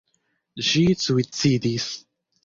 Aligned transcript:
Ŝi 0.69 0.79
suicidis. 1.03 1.85